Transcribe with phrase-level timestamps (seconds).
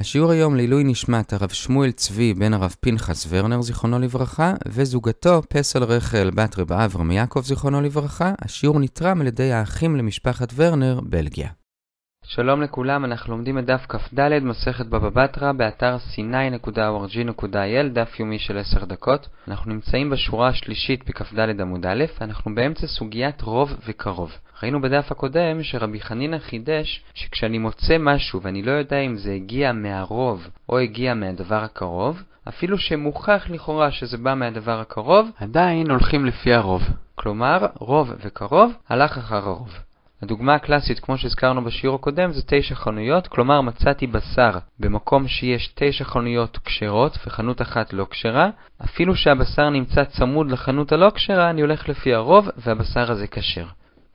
[0.00, 5.84] השיעור היום לעילוי נשמת הרב שמואל צבי בן הרב פנחס ורנר זיכרונו לברכה, וזוגתו פסל
[5.84, 8.32] רחל בת רב אברהם יעקב זיכרונו לברכה.
[8.42, 11.48] השיעור נתרם על ידי האחים למשפחת ורנר, בלגיה.
[12.24, 18.58] שלום לכולם, אנחנו לומדים את דף כ"ד, מסכת בבא בתרא, באתר sny.org.il, דף יומי של
[18.58, 19.28] 10 דקות.
[19.48, 24.30] אנחנו נמצאים בשורה השלישית בכ"ד עמוד א', אנחנו באמצע סוגיית רוב וקרוב.
[24.62, 29.72] ראינו בדף הקודם שרבי חנינא חידש שכשאני מוצא משהו ואני לא יודע אם זה הגיע
[29.72, 36.54] מהרוב או הגיע מהדבר הקרוב, אפילו שמוכח לכאורה שזה בא מהדבר הקרוב, עדיין הולכים לפי
[36.54, 36.82] הרוב.
[37.14, 39.74] כלומר, רוב וקרוב הלך אחר הרוב.
[40.22, 46.04] הדוגמה הקלאסית, כמו שהזכרנו בשיעור הקודם, זה תשע חנויות, כלומר מצאתי בשר במקום שיש תשע
[46.04, 48.50] חנויות כשרות וחנות אחת לא כשרה,
[48.84, 53.66] אפילו שהבשר נמצא צמוד לחנות הלא כשרה, אני הולך לפי הרוב והבשר הזה כשר.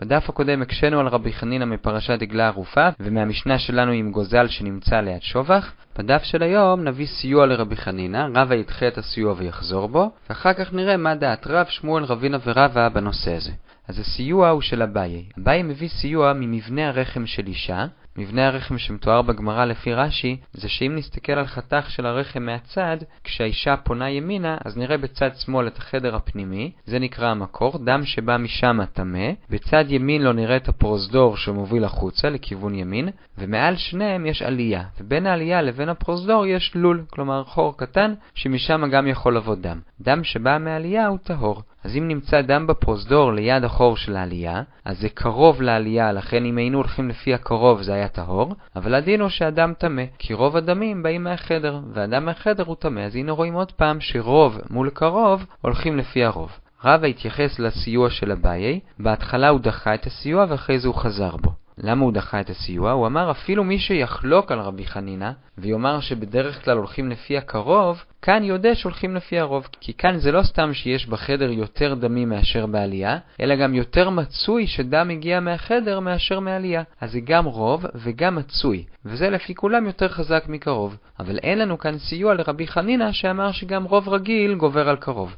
[0.02, 5.22] בדף הקודם הקשינו על רבי חנינא מפרשת דגלה ערופה, ומהמשנה שלנו עם גוזל שנמצא ליד
[5.22, 5.74] שובח.
[5.98, 10.74] בדף של היום נביא סיוע לרבי חנינא, רבא ידחה את הסיוע ויחזור בו, ואחר כך
[10.74, 13.52] נראה מה דעת רב, שמואל, רבינה ורבא בנושא הזה.
[13.88, 15.24] אז הסיוע הוא של אביי.
[15.40, 17.86] אביי מביא סיוע ממבנה הרחם של אישה.
[18.18, 23.78] מבנה הרחם שמתואר בגמרא לפי רש"י, זה שאם נסתכל על חתך של הרחם מהצד, כשהאישה
[23.78, 28.80] פונה ימינה, אז נראה בצד שמאל את החדר הפנימי, זה נקרא המקור, דם שבא משם
[28.80, 34.84] הטמא, בצד ימין לא נראה את הפרוזדור שמוביל החוצה לכיוון ימין, ומעל שניהם יש עלייה,
[35.00, 39.80] ובין העלייה לבין הפרוזדור יש לול, כלומר חור קטן, שמשם גם יכול לבוא דם.
[40.02, 41.64] דם שבא מהעלייה הוא טהור.
[41.84, 46.58] אז אם נמצא דם בפרוזדור ליד החור של העלייה, אז זה קרוב לעלייה, לכן אם
[46.58, 51.04] היינו הולכים לפי הקרוב זה היה טהור, אבל הדין הוא שהדם טמא, כי רוב הדמים
[51.04, 55.98] באים מהחדר, והדם מהחדר הוא טמא, אז הנה רואים עוד פעם שרוב מול קרוב הולכים
[55.98, 56.52] לפי הרוב.
[56.86, 61.63] רבא התייחס לסיוע של אביי, בהתחלה הוא דחה את הסיוע ואחרי זה הוא חזר בו.
[61.78, 62.92] למה הוא דחה את הסיוע?
[62.92, 68.44] הוא אמר אפילו מי שיחלוק על רבי חנינא, ויאמר שבדרך כלל הולכים לפי הקרוב, כאן
[68.44, 69.68] יודע שהולכים לפי הרוב.
[69.80, 74.68] כי כאן זה לא סתם שיש בחדר יותר דמים מאשר בעלייה, אלא גם יותר מצוי
[74.68, 76.84] שדם הגיע מהחדר מאשר מעלייה.
[77.02, 80.98] אז זה גם רוב וגם מצוי, וזה לפי כולם יותר חזק מקרוב.
[81.20, 85.36] אבל אין לנו כאן סיוע לרבי חנינא שאמר שגם רוב רגיל גובר על קרוב.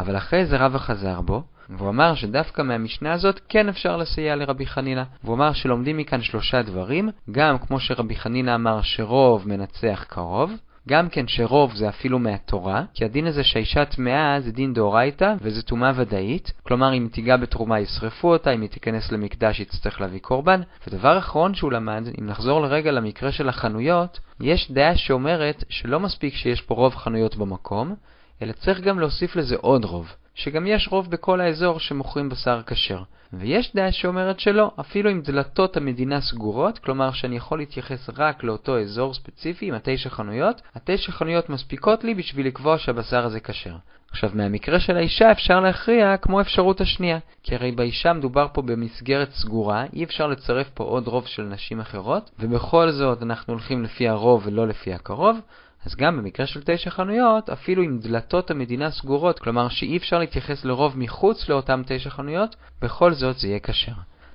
[0.00, 4.66] אבל אחרי זה רבא חזר בו, והוא אמר שדווקא מהמשנה הזאת כן אפשר לסייע לרבי
[4.66, 5.02] חנינא.
[5.24, 10.52] והוא אמר שלומדים מכאן שלושה דברים, גם כמו שרבי חנינא אמר שרוב מנצח קרוב,
[10.88, 15.62] גם כן שרוב זה אפילו מהתורה, כי הדין הזה שהאישה טמאה זה דין דאורייתא וזה
[15.62, 20.20] טומאה ודאית, כלומר אם תיגע בתרומה ישרפו אותה, אם היא תיכנס למקדש היא תצטרך להביא
[20.20, 20.60] קורבן.
[20.86, 26.34] ודבר אחרון שהוא למד, אם נחזור לרגע למקרה של החנויות, יש דעה שאומרת שלא מספיק
[26.34, 27.94] שיש פה רוב חנויות במקום,
[28.42, 30.14] אלא צריך גם להוסיף לזה עוד רוב.
[30.34, 33.02] שגם יש רוב בכל האזור שמוכרים בשר כשר.
[33.32, 38.80] ויש דעה שאומרת שלא, אפילו אם דלתות המדינה סגורות, כלומר שאני יכול להתייחס רק לאותו
[38.80, 43.76] אזור ספציפי עם התשע חנויות, התשע חנויות מספיקות לי בשביל לקבוע שהבשר הזה כשר.
[44.10, 49.30] עכשיו, מהמקרה של האישה אפשר להכריע כמו אפשרות השנייה, כי הרי באישה מדובר פה במסגרת
[49.30, 54.08] סגורה, אי אפשר לצרף פה עוד רוב של נשים אחרות, ובכל זאת אנחנו הולכים לפי
[54.08, 55.40] הרוב ולא לפי הקרוב,
[55.86, 60.64] אז גם במקרה של תשע חנויות, אפילו אם דלתות המדינה סגורות, כלומר שאי אפשר להתייחס
[60.64, 63.92] לרוב מחוץ לאותם תשע חנויות, בכל זאת זה יהיה כשר.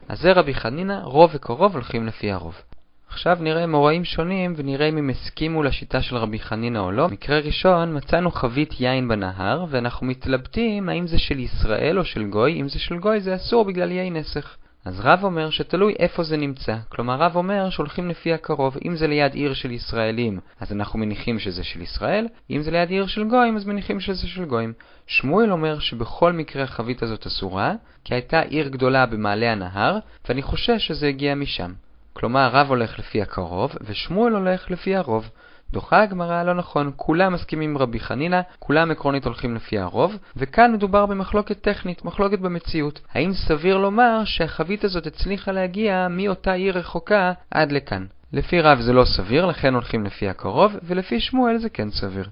[0.09, 2.61] אז זה רבי חנינא, רוב וקרוב הולכים לפי הרוב.
[3.09, 7.09] עכשיו נראה מוראים שונים ונראה אם הם הסכימו לשיטה של רבי חנינא או לא.
[7.09, 12.61] מקרה ראשון, מצאנו חבית יין בנהר, ואנחנו מתלבטים האם זה של ישראל או של גוי,
[12.61, 14.57] אם זה של גוי זה אסור בגלל יין נסך.
[14.85, 16.75] אז רב אומר שתלוי איפה זה נמצא.
[16.89, 18.77] כלומר, רב אומר שהולכים לפי הקרוב.
[18.85, 22.27] אם זה ליד עיר של ישראלים, אז אנחנו מניחים שזה של ישראל.
[22.49, 24.73] אם זה ליד עיר של גויים, אז מניחים שזה של גויים.
[25.07, 27.73] שמואל אומר שבכל מקרה החבית הזאת אסורה,
[28.03, 29.97] כי הייתה עיר גדולה במעלה הנהר,
[30.29, 31.73] ואני חושש שזה הגיע משם.
[32.13, 35.29] כלומר, רב הולך לפי הקרוב, ושמואל הולך לפי הרוב.
[35.71, 40.73] דוחה הגמרא לא נכון, כולם מסכימים עם רבי חנינא, כולם עקרונית הולכים לפי הרוב, וכאן
[40.73, 43.01] מדובר במחלוקת טכנית, מחלוקת במציאות.
[43.13, 48.05] האם סביר לומר שהחבית הזאת הצליחה להגיע מאותה עיר רחוקה עד לכאן?
[48.33, 52.29] לפי רב זה לא סביר, לכן הולכים לפי הקרוב, ולפי שמואל זה כן סביר.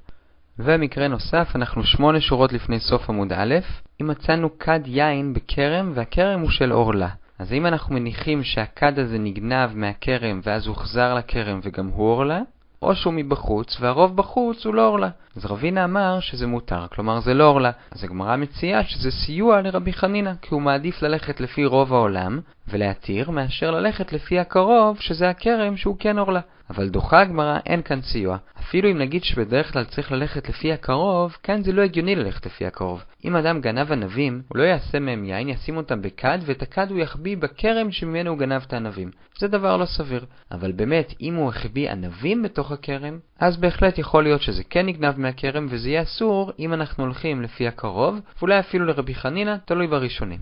[0.59, 3.55] ומקרה נוסף, אנחנו שמונה שורות לפני סוף עמוד א',
[4.01, 7.09] אם מצאנו כד יין בכרם והכרם הוא של עורלה.
[7.39, 12.41] אז אם אנחנו מניחים שהכד הזה נגנב מהכרם ואז הוחזר לכרם וגם הוא עורלה,
[12.83, 15.09] או שהוא מבחוץ, והרוב בחוץ הוא לא אורלה.
[15.35, 17.71] אז רבינה אמר שזה מותר, כלומר זה לא אורלה.
[17.91, 23.29] אז הגמרא מציעה שזה סיוע לרבי חנינא, כי הוא מעדיף ללכת לפי רוב העולם, ולהתיר,
[23.31, 26.41] מאשר ללכת לפי הקרוב, שזה הכרם שהוא כן אורלה.
[26.69, 28.37] אבל דוחה הגמרא, אין כאן סיוע.
[28.59, 32.65] אפילו אם נגיד שבדרך כלל צריך ללכת לפי הקרוב, כאן זה לא הגיוני ללכת לפי
[32.65, 33.03] הקרוב.
[33.25, 36.99] אם אדם גנב ענבים, הוא לא יעשה מהם יין, ישים אותם בכד, ואת הכד הוא
[36.99, 39.11] יחביא בכרם שממנו הוא גנב את הענבים.
[39.39, 40.25] זה דבר לא סביר.
[40.51, 45.19] אבל באמת, אם הוא החביא ענבים בתוך הכרם, אז בהחלט יכול להיות שזה כן נגנב
[45.19, 50.39] מהכרם, וזה יהיה אסור אם אנחנו הולכים לפי הקרוב, ואולי אפילו לרבי חנינא, תלוי בראשונים.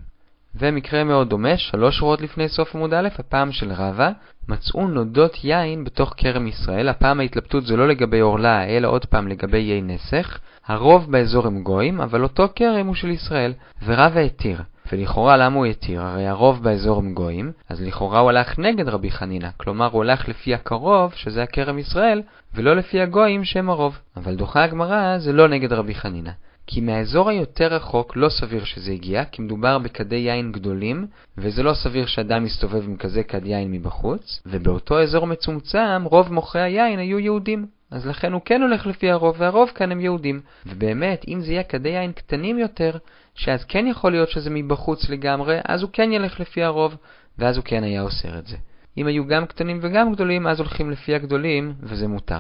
[0.55, 4.11] ומקרה מאוד דומה, שלוש שורות לפני סוף עמוד א', הפעם של רבא,
[4.47, 9.27] מצאו נודות יין בתוך כרם ישראל, הפעם ההתלבטות זה לא לגבי עורלה, אלא עוד פעם
[9.27, 10.39] לגבי יי נסך.
[10.67, 13.53] הרוב באזור הם גויים, אבל אותו כרם הוא של ישראל,
[13.85, 14.61] ורבא התיר.
[14.91, 16.01] ולכאורה למה הוא התיר?
[16.01, 20.29] הרי הרוב באזור הם גויים, אז לכאורה הוא הלך נגד רבי חנינא, כלומר הוא הלך
[20.29, 22.21] לפי הקרוב, שזה הכרם ישראל,
[22.53, 23.99] ולא לפי הגויים שהם הרוב.
[24.17, 26.31] אבל דוחה הגמרא זה לא נגד רבי חנינא.
[26.73, 31.07] כי מהאזור היותר רחוק לא סביר שזה הגיע, כי מדובר בכדי יין גדולים,
[31.37, 36.61] וזה לא סביר שאדם יסתובב עם כזה כד יין מבחוץ, ובאותו אזור מצומצם רוב מוכרי
[36.61, 37.65] היין היו יהודים.
[37.91, 40.41] אז לכן הוא כן הולך לפי הרוב, והרוב כאן הם יהודים.
[40.65, 42.97] ובאמת, אם זה יהיה כדי יין קטנים יותר,
[43.35, 46.95] שאז כן יכול להיות שזה מבחוץ לגמרי, אז הוא כן ילך לפי הרוב,
[47.37, 48.57] ואז הוא כן היה אוסר את זה.
[48.97, 52.39] אם היו גם קטנים וגם גדולים, אז הולכים לפי הגדולים, וזה מותר.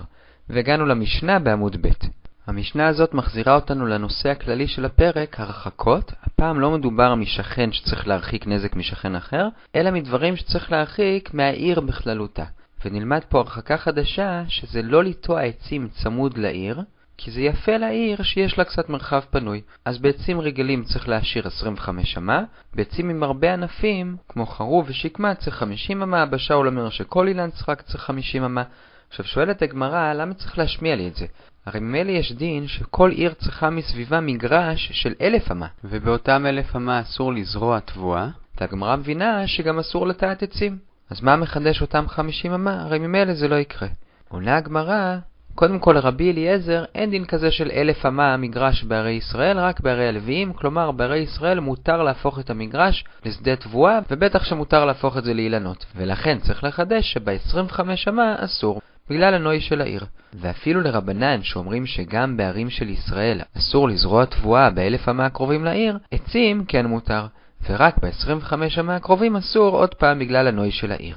[0.49, 2.20] והגענו למשנה בעמוד ב'.
[2.51, 6.11] המשנה הזאת מחזירה אותנו לנושא הכללי של הפרק, הרחקות.
[6.23, 12.43] הפעם לא מדובר משכן שצריך להרחיק נזק משכן אחר, אלא מדברים שצריך להרחיק מהעיר בכללותה.
[12.85, 16.81] ונלמד פה הרחקה חדשה, שזה לא לטוע עצים צמוד לעיר,
[17.17, 19.61] כי זה יפה לעיר שיש לה קצת מרחב פנוי.
[19.85, 22.43] אז בעצים רגילים צריך להשאיר 25 אמה,
[22.73, 27.81] בעצים עם הרבה ענפים, כמו חרוב ושקמה, צריך 50 אמה, בשאול אומר שכל אילן צחק
[27.81, 28.63] צריך 50 אמה.
[29.09, 31.25] עכשיו שואלת הגמרא, למה צריך להשמיע לי את זה?
[31.65, 37.01] הרי ממילא יש דין שכל עיר צריכה מסביבה מגרש של אלף אמה, ובאותם אלף אמה
[37.01, 38.27] אסור לזרוע תבואה,
[38.59, 40.77] והגמרא מבינה שגם אסור לטעת עצים.
[41.09, 42.81] אז מה מחדש אותם חמישים אמה?
[42.81, 43.87] הרי ממילא זה לא יקרה.
[44.29, 45.17] עונה הגמרא,
[45.55, 50.07] קודם כל לרבי אליעזר אין דין כזה של אלף אמה מגרש בערי ישראל, רק בערי
[50.07, 55.33] הלוויים, כלומר בערי ישראל מותר להפוך את המגרש לשדה תבואה, ובטח שמותר להפוך את זה
[55.33, 55.85] לאילנות.
[55.95, 57.79] ולכן צריך לחדש שב-25
[58.09, 58.81] אמה אסור.
[59.11, 60.05] בגלל הנוי של העיר.
[60.33, 66.65] ואפילו לרבנן שאומרים שגם בערים של ישראל אסור לזרוע תבואה באלף אמה הקרובים לעיר, עצים
[66.65, 67.25] כן מותר,
[67.69, 71.15] ורק ב-25 אמה הקרובים אסור עוד פעם בגלל הנוי של העיר.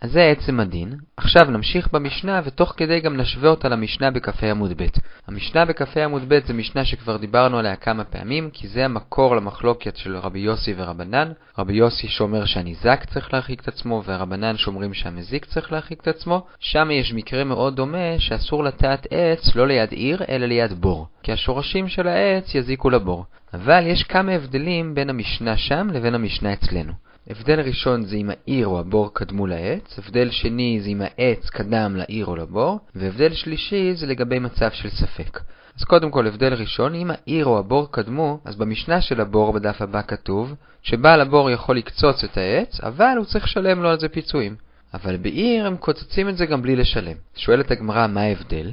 [0.00, 0.94] אז זה עצם הדין.
[1.16, 4.86] עכשיו נמשיך במשנה ותוך כדי גם נשווה אותה למשנה בכ"ה עמוד ב'.
[5.26, 9.96] המשנה בכ"ה עמוד ב' זה משנה שכבר דיברנו עליה כמה פעמים, כי זה המקור למחלוקת
[9.96, 11.32] של רבי יוסי ורבנן.
[11.58, 16.46] רבי יוסי שאומר שהניזק צריך להרחיק את עצמו, ורבנן שאומרים שהמזיק צריך להרחיק את עצמו.
[16.58, 21.06] שם יש מקרה מאוד דומה שאסור לטעת עץ לא ליד עיר, אלא ליד בור.
[21.22, 23.24] כי השורשים של העץ יזיקו לבור.
[23.54, 26.92] אבל יש כמה הבדלים בין המשנה שם לבין המשנה אצלנו.
[27.30, 31.96] הבדל ראשון זה אם העיר או הבור קדמו לעץ, הבדל שני זה אם העץ קדם
[31.96, 35.40] לעיר או לבור, והבדל שלישי זה לגבי מצב של ספק.
[35.78, 39.82] אז קודם כל, הבדל ראשון, אם העיר או הבור קדמו, אז במשנה של הבור בדף
[39.82, 44.08] הבא כתוב שבעל הבור יכול לקצוץ את העץ, אבל הוא צריך לשלם לו על זה
[44.08, 44.56] פיצויים.
[44.94, 47.16] אבל בעיר הם קוצצים את זה גם בלי לשלם.
[47.36, 48.70] שואלת הגמרא מה ההבדל?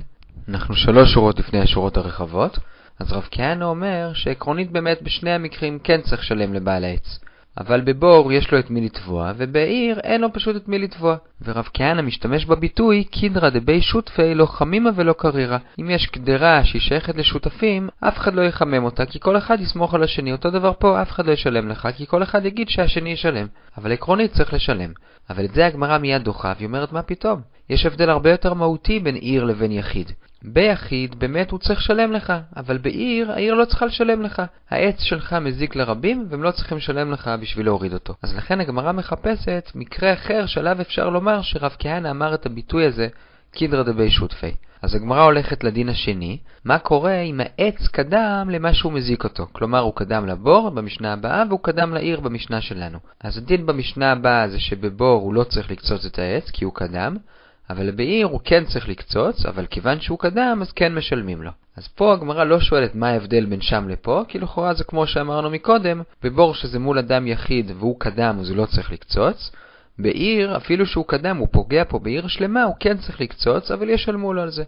[0.50, 2.60] אנחנו שלוש שורות לפני השורות הרחבות,
[3.00, 7.20] אז רב כהנא אומר שעקרונית באמת בשני המקרים כן צריך לשלם לבעל העץ.
[7.58, 11.16] אבל בבור יש לו את מי לתבוע, ובעיר אין לו פשוט את מי לתבוע.
[11.42, 15.58] ורב כהנא משתמש בביטוי קידרא דבי שותפי לא חמימה ולא קרירה.
[15.80, 19.94] אם יש קדרה שהיא שייכת לשותפים, אף אחד לא יחמם אותה, כי כל אחד יסמוך
[19.94, 20.32] על השני.
[20.32, 23.48] אותו דבר פה, אף אחד לא ישלם לך, כי כל אחד יגיד שהשני ישלם.
[23.78, 24.92] אבל עקרונית צריך לשלם.
[25.30, 27.42] אבל את זה הגמרא מיד דוחה, והיא אומרת מה פתאום?
[27.70, 30.12] יש הבדל הרבה יותר מהותי בין עיר לבין יחיד.
[30.48, 34.42] ביחיד באמת הוא צריך לשלם לך, אבל בעיר, העיר לא צריכה לשלם לך.
[34.70, 38.14] העץ שלך מזיק לרבים, והם לא צריכים לשלם לך בשביל להוריד אותו.
[38.24, 43.08] אז לכן הגמרא מחפשת מקרה אחר שעליו אפשר לומר שרב כהנא אמר את הביטוי הזה,
[43.52, 44.52] קידרא דבי שותפי.
[44.82, 49.48] אז הגמרא הולכת לדין השני, מה קורה אם העץ קדם למה שהוא מזיק אותו.
[49.52, 53.00] כלומר, הוא קדם לבור במשנה הבאה, והוא קדם לעיר במשנה שלנו.
[53.24, 57.18] אז הדין במשנה הבאה זה שבבור הוא לא צריך לקצוץ את העץ, כי הוא קדם,
[57.70, 61.52] אבל בעיר הוא כן צריך לקצוץ, אבל כיוון שהוא קדם, אז כן משלמים לו.
[61.78, 65.50] אז פה הגמרא לא שואלת מה ההבדל בין שם לפה, כי לכאורה זה כמו שאמרנו
[65.50, 69.52] מקודם, בבור שזה מול אדם יחיד והוא קדם אז הוא לא צריך לקצוץ.
[70.00, 74.34] בעיר, אפילו שהוא קדם, הוא פוגע פה בעיר שלמה, הוא כן צריך לקצוץ, אבל ישלמו
[74.34, 74.64] לו על זה.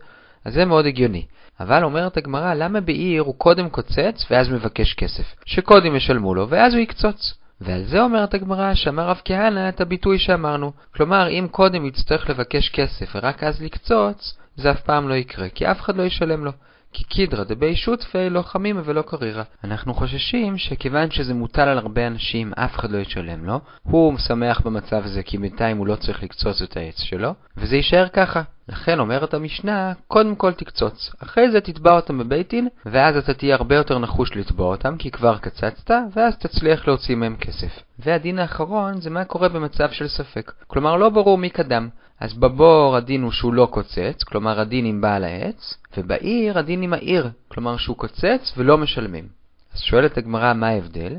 [0.45, 1.25] אז זה מאוד הגיוני.
[1.59, 5.35] אבל אומרת הגמרא, למה בעיר הוא קודם קוצץ ואז מבקש כסף?
[5.45, 7.33] שקודם ישלמו לו ואז הוא יקצוץ.
[7.61, 10.71] ועל זה אומרת הגמרא שאמר רב כהנא את הביטוי שאמרנו.
[10.95, 15.71] כלומר, אם קודם יצטרך לבקש כסף ורק אז לקצוץ, זה אף פעם לא יקרה, כי
[15.71, 16.51] אף אחד לא ישלם לו.
[16.93, 19.43] כי קידרא דבי שותפי לא חמימה ולא קרירה.
[19.63, 24.61] אנחנו חוששים שכיוון שזה מוטל על הרבה אנשים, אף אחד לא ישלם לו, הוא שמח
[24.61, 28.41] במצב הזה כי בינתיים הוא לא צריך לקצוץ את העץ שלו, וזה יישאר ככה.
[28.69, 33.55] לכן אומרת המשנה, קודם כל תקצוץ, אחרי זה תתבע אותם בבית דין, ואז אתה תהיה
[33.55, 37.79] הרבה יותר נחוש לתבוע אותם, כי כבר קצצת, ואז תצליח להוציא מהם כסף.
[37.99, 40.51] והדין האחרון זה מה קורה במצב של ספק.
[40.67, 41.89] כלומר, לא ברור מי קדם.
[42.19, 46.93] אז בבור הדין הוא שהוא לא קוצץ, כלומר הדין עם בעל העץ, ובעיר הדין עם
[46.93, 49.27] העיר, כלומר שהוא קוצץ ולא משלמים.
[49.73, 51.15] אז שואלת הגמרא מה ההבדל,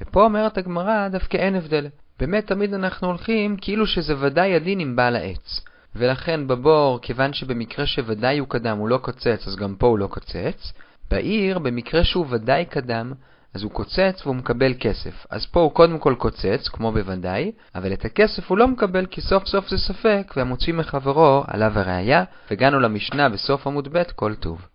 [0.00, 1.86] ופה אומרת הגמרא דווקא אין הבדל.
[2.18, 5.60] באמת תמיד אנחנו הולכים כאילו שזה ודאי הדין עם בעל העץ.
[5.96, 10.06] ולכן בבור, כיוון שבמקרה שוודאי הוא קדם הוא לא קוצץ, אז גם פה הוא לא
[10.06, 10.72] קוצץ.
[11.10, 13.12] בעיר, במקרה שהוא ודאי קדם,
[13.56, 15.26] אז הוא קוצץ והוא מקבל כסף.
[15.30, 19.20] אז פה הוא קודם כל קוצץ, כמו בוודאי, אבל את הכסף הוא לא מקבל כי
[19.20, 24.66] סוף סוף זה ספק, והמוציא מחברו עליו הראייה, והגענו למשנה בסוף עמוד ב' כל טוב.